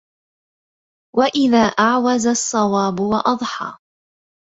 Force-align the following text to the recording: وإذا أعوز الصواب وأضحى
وإذا 1.15 1.57
أعوز 1.63 2.27
الصواب 2.27 2.99
وأضحى 2.99 3.77